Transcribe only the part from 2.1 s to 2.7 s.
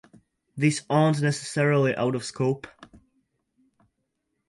of scope